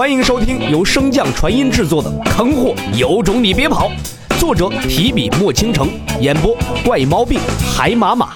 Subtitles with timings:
[0.00, 3.90] 欢迎收听由升降传音制作的《坑货有种你别跑》，
[4.40, 5.90] 作者提笔墨倾城，
[6.22, 7.38] 演播怪毛病
[7.70, 8.30] 海马马。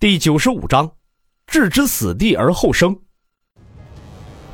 [0.00, 0.90] 第九十五章，
[1.46, 2.96] 置之死地而后生。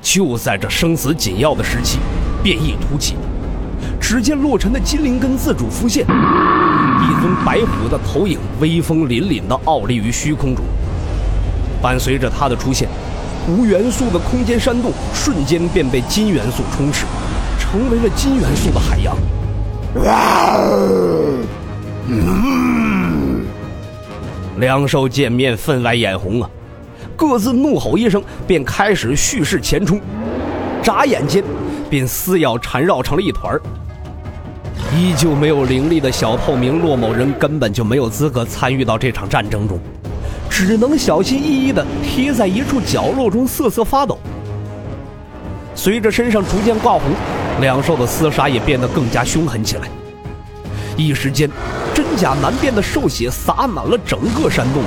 [0.00, 2.00] 就在这生死紧要的时期，
[2.42, 3.14] 变异突起，
[4.00, 10.64] 只见洛尘的金灵根自主浮现，一尊白虎的头影威风凛凛地傲立于虚空中。
[11.80, 12.88] 伴随着他的出现，
[13.48, 17.06] 无元素的空间山洞瞬间便被金元素充斥，
[17.58, 19.16] 成为了金元素的海洋。
[20.04, 20.58] 哇
[24.58, 26.48] 两兽见面，分外眼红啊！
[27.16, 30.00] 各自怒吼一声，便开始蓄势前冲。
[30.82, 31.42] 眨眼间，
[31.90, 33.58] 便撕咬缠绕成了一团
[34.96, 39.80] 依旧没有灵力的小透明骆某人根本就没有资格参与到这场战争中。
[40.52, 44.18] 只能小心翼翼地贴在一处角落中瑟瑟发抖。
[45.74, 47.04] 随着身上逐渐挂红，
[47.62, 49.88] 两兽的厮杀也变得更加凶狠起来。
[50.94, 51.50] 一时间，
[51.94, 54.82] 真假难辨的兽血洒满了整个山洞。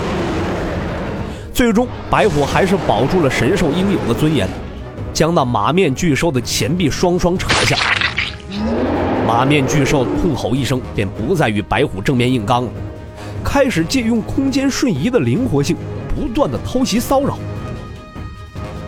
[1.52, 4.47] 最终，白虎还是保住了神兽应有的尊严，
[5.11, 7.75] 将那马面巨兽的前臂双双扯下。
[9.25, 12.69] 马面巨兽痛吼一声，便不再与白虎正面硬刚了。
[13.45, 15.77] 开始借用空间瞬移的灵活性，
[16.13, 17.38] 不断的偷袭骚扰。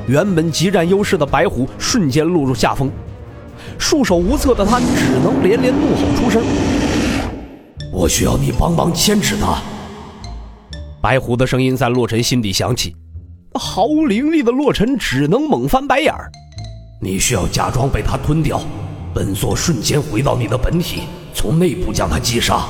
[0.07, 2.89] 原本极占优势的白虎瞬间落入下风，
[3.77, 6.43] 束手无策的他只能连连怒吼出声
[7.93, 9.61] ：“我需要你帮忙牵制他。”
[10.99, 12.95] 白虎的声音在洛尘心底响起，
[13.53, 16.31] 毫无灵力的洛尘只能猛翻白眼儿
[16.99, 18.59] ：“你需要假装被他吞掉，
[19.13, 22.65] 本座瞬间回到你的本体，从内部将他击杀。”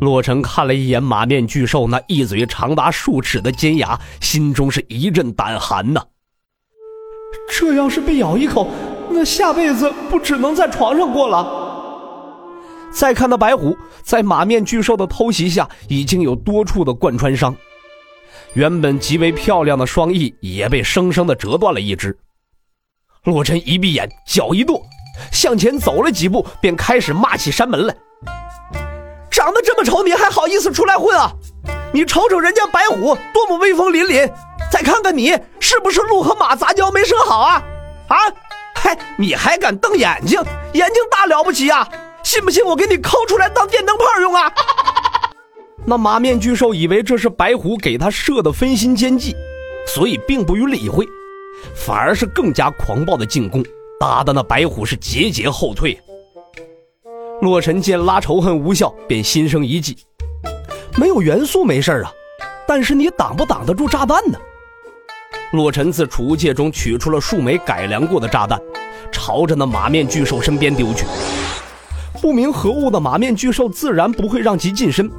[0.00, 6.02] 洛尘看了一眼马面巨兽那一嘴长达数尺的尖牙，心中是一阵胆寒呐。
[7.48, 8.68] 这要是被咬一口，
[9.10, 11.62] 那下辈子不只能在床上过了。
[12.92, 17.56] 再看那白虎，在马面巨兽的偷袭下，已经有多处的贯穿伤，
[18.52, 22.16] 原本极为漂亮的双翼也被生生的折断了一只。
[23.24, 24.80] 洛尘一闭眼，脚一跺，
[25.32, 27.96] 向前走了几步，便开始骂起山门来。
[29.44, 31.30] 长得这么丑，你还好意思出来混啊？
[31.92, 34.26] 你瞅瞅人家白虎多么威风凛凛，
[34.72, 37.62] 再看看你，是不是鹿和马杂交没生好啊？
[38.08, 38.16] 啊？
[38.74, 40.40] 嗨，你还敢瞪眼睛？
[40.72, 41.86] 眼睛大了不起啊？
[42.22, 44.50] 信不信我给你抠出来当电灯泡用啊？
[45.84, 49.36] 那马面巨兽以为这是白虎给他设的分心奸计，
[49.86, 51.06] 所以并不予理会，
[51.74, 53.62] 反而是更加狂暴的进攻，
[54.00, 56.00] 打得那白虎是节节后退。
[57.44, 59.98] 洛尘见拉仇恨无效，便心生一计。
[60.96, 62.10] 没有元素没事啊，
[62.66, 64.38] 但是你挡不挡得住炸弹呢？
[65.52, 68.58] 洛尘自储物戒中取出了数枚改良过的炸弹，
[69.12, 71.04] 朝着那马面巨兽身边丢去。
[72.22, 75.10] 不明何物的马面巨兽自然不会让其近身，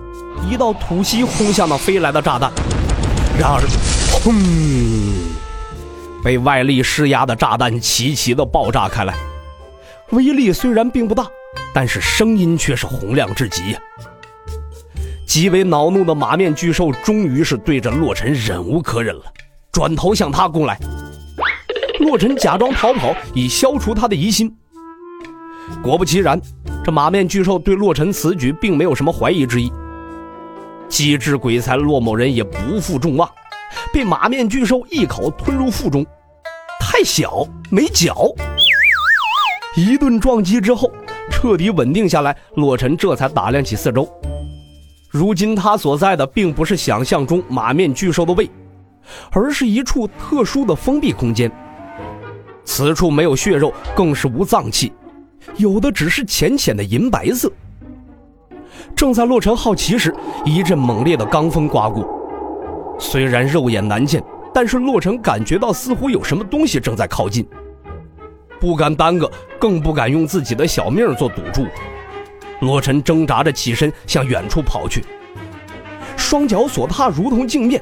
[0.49, 2.51] 一道吐息轰向那飞来的炸弹。
[3.39, 3.61] 然而，
[4.23, 4.33] 轰！
[6.23, 9.13] 被外力施压的炸弹齐齐的爆炸开来，
[10.09, 11.27] 威力虽然并不大。
[11.73, 13.75] 但是声音却是洪亮至极！
[15.25, 19.23] 极为恼怒的马面巨兽终于是对着洛尘忍无可忍了，
[19.71, 20.79] 转头向他攻来。
[21.99, 24.55] 洛尘假装逃跑，以消除他的疑心。
[25.81, 26.39] 果不其然，
[26.83, 29.71] 这马面巨兽对洛尘此举并没有什么怀疑之意。
[30.87, 33.29] 机智鬼才洛某人也不负众望，
[33.91, 36.05] 被马面巨兽一口吞入腹中。
[36.79, 38.29] 太小，没脚。
[39.75, 40.91] 一顿撞击之后。
[41.45, 44.09] 彻底稳定下来，洛尘这才打量起四周。
[45.07, 48.49] 如今他所在的并不是想象中马面巨兽的胃，
[49.29, 51.51] 而是一处特殊的封闭空间。
[52.63, 54.91] 此处没有血肉，更是无脏器，
[55.57, 57.51] 有的只是浅浅的银白色。
[58.95, 62.09] 正在洛尘好奇时，一阵猛烈的罡风刮过。
[62.97, 64.19] 虽然肉眼难见，
[64.51, 67.47] 但是洛尘感觉到似乎有什么东西正在靠近。
[68.65, 71.67] 不敢耽搁，更不敢用自己的小命做赌注。
[72.61, 75.05] 洛尘挣扎着起身，向远处跑去。
[76.17, 77.79] 双脚所踏如同镜面，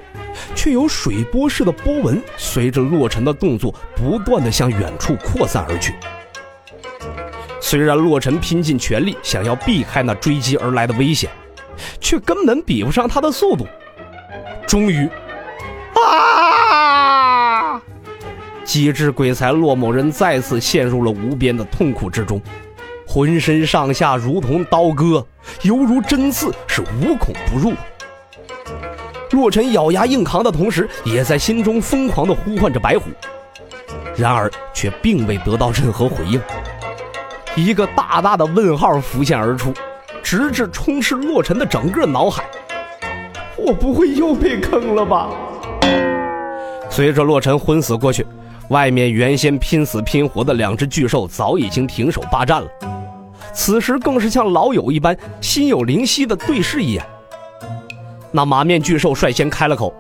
[0.54, 5.96] 却有水波似的波纹随着洛尘的动作不断的向远处扩散而去。
[7.62, 11.30] 虽然洛尘拼尽全力想要避开那追击而来的危险，
[12.02, 13.66] 却根本比不上他的速度。
[14.68, 15.08] 终于，
[15.96, 16.53] 啊！
[18.64, 22.42] 机智鬼才骆某人再次陷入了无边的痛苦之中，
[23.06, 25.26] 浑身上下如同刀割，
[25.64, 27.74] 犹如针刺，是无孔不入。
[29.32, 33.06] 洛尘咬牙硬扛的同时，也在心中疯狂地呼唤着白虎。
[34.16, 36.40] 然而却并未得到任何回应。
[37.56, 39.74] 一个大大的问号浮现而出，
[40.22, 42.44] 直至充斥洛尘的整个脑海。
[43.58, 45.30] 我不会又被坑了吧？
[46.90, 48.24] 随着洛尘昏死过去，
[48.70, 52.68] 外面原先拼死拼活的两只巨兽早已经停手霸占了。
[53.54, 57.06] 此时更是像老友一般，心有灵犀的对视一眼。
[58.32, 59.94] 那马面巨兽率先开了口：“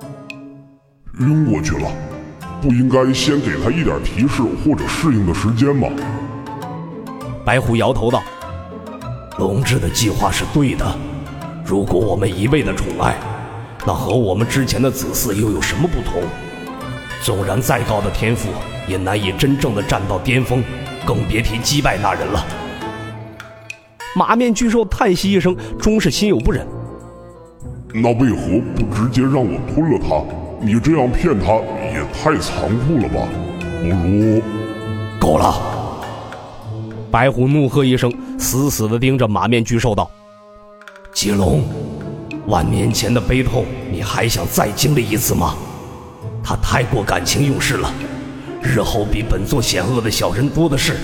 [1.19, 1.91] 晕过去了，
[2.61, 5.87] 不应该先给他一点提示或者适应的时间吗？”
[7.45, 8.23] 白虎摇头道
[9.37, 10.97] ：“龙志的计划是对的，
[11.63, 13.15] 如果我们一味的宠爱，
[13.85, 16.23] 那和我们之前的子嗣又有什么不同？
[17.23, 18.49] 纵然再高的天赋，
[18.87, 20.61] 也难以真正的站到巅峰，
[21.05, 22.45] 更别提击败那人了。”
[24.15, 26.67] 马面巨兽叹息一声，终是心有不忍。
[27.93, 30.21] 那为何不直接让我吞了他？
[30.59, 33.27] 你这样骗他也太残酷了吧！
[33.81, 34.41] 不如，
[35.19, 35.55] 够了！
[37.09, 40.09] 白虎怒喝一声，死死地盯着马面巨兽道
[41.13, 41.63] ：“棘龙，
[42.47, 45.55] 万年前的悲痛，你还想再经历一次吗？
[46.43, 47.93] 他太过感情用事了，
[48.61, 50.97] 日后比本座险恶的小人多的是。”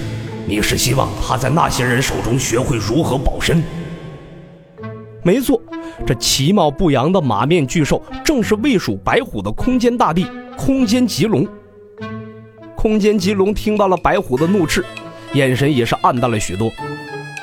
[0.47, 3.61] 你是希望他在那些人手中学会如何保身？
[5.21, 5.61] 没错，
[6.07, 10.25] 这其貌不扬的马面巨兽正是魏蜀白虎的空间大帝
[10.57, 11.47] 空间极龙。
[12.75, 14.83] 空间极龙听到了白虎的怒斥，
[15.33, 16.71] 眼神也是暗淡了许多。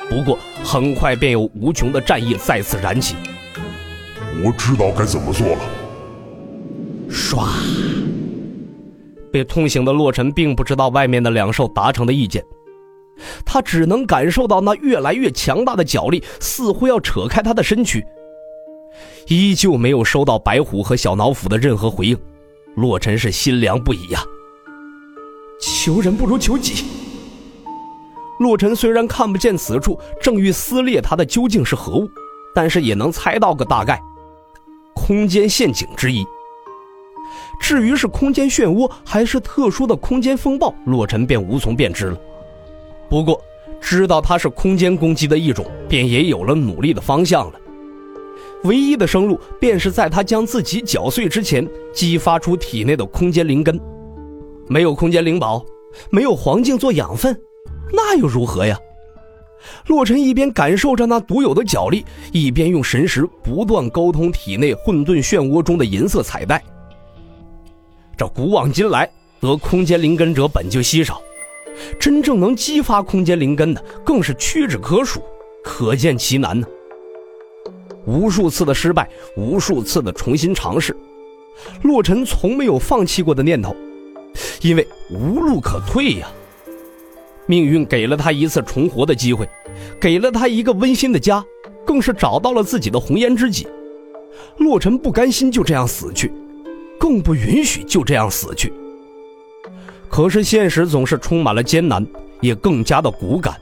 [0.09, 3.15] 不过很快便有无穷的战意再次燃起。
[4.43, 5.59] 我知道该怎么做了。
[7.27, 7.45] 唰！
[9.29, 12.41] 被痛醒的洛尘并不知道外面的两兽达成的意见。
[13.45, 18.01] 他只能感受到那越来越强大的脚力，似乎要扯开他的身躯。
[19.27, 22.17] 依旧没有收到白虎和小脑斧的任何回应，
[22.75, 24.23] 洛尘是心凉不已呀。
[25.59, 26.85] 求人不如求己。
[28.39, 32.09] 洛尘虽然看不见此处正欲撕裂他的究竟是何物，
[32.55, 33.99] 但是也能猜到个大概：
[34.95, 36.25] 空间陷阱之一。
[37.59, 42.17] 至于是空间漩涡还是特殊的空间风暴，洛尘便无从辨知了。
[43.09, 43.41] 不过，
[43.81, 47.59] 知道它是空间攻击的一种，便也有了努力的方向了。
[48.63, 53.79] 唯一的生路，便是在他将自己搅碎之前，激发出体内的空间灵根。
[54.67, 55.63] 没有空间灵宝，
[56.09, 57.39] 没有黄金做养分，
[57.93, 58.77] 那又如何呀？
[59.87, 66.61] 洛尘一边感受着那独有的脚力，一边用神识不断沟通体内混沌漩涡中的银色彩带。
[68.17, 69.07] 这古往今来，
[69.39, 71.21] 得空间灵根者本就稀少。
[71.99, 75.21] 真正能激发空间灵根的，更是屈指可数，
[75.63, 76.65] 可见其难呢。
[78.07, 80.97] 无数次的失败，无数次的重新尝试，
[81.83, 83.75] 洛尘从没有放弃过的念头，
[84.61, 86.27] 因为无路可退呀。
[87.45, 89.47] 命运给了他一次重活的机会，
[90.01, 91.45] 给了他一个温馨的家，
[91.85, 93.67] 更是找到了自己的红颜知己。
[94.57, 96.31] 洛尘不甘心就这样死去，
[96.99, 98.71] 更不允许就这样死去。
[100.09, 102.05] 可是现实总是充满了艰难，
[102.41, 103.55] 也更加的骨感。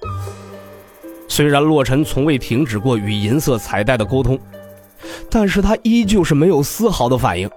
[1.28, 4.40] 虽然洛尘从未停止过与银色彩带的沟通，
[5.30, 7.50] 但是他依旧是没有丝毫的反应。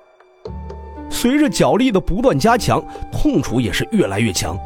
[1.10, 2.82] 随着脚力的不断加强，
[3.12, 4.58] 痛楚也是越来越强。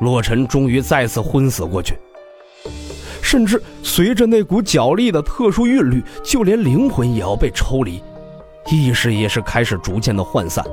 [0.00, 1.94] 洛尘终于再次昏死过去，
[3.22, 8.02] 甚至随着那股脚力的特殊韵律，就连灵魂也要被抽离，
[8.70, 10.64] 意识也是开始逐渐的涣散。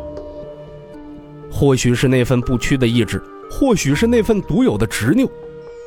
[1.52, 5.30] 或许是那份不屈的意志，或许是那份独有的执拗，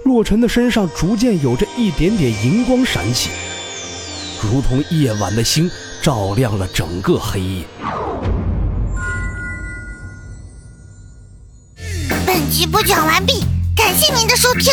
[0.05, 3.31] 洛尘的身上逐渐有着一点点银光闪起，
[4.43, 5.71] 如同夜晚的星，
[6.03, 7.65] 照亮了整个黑夜。
[12.27, 13.45] 本集播讲完毕，
[13.77, 14.73] 感谢您的收听。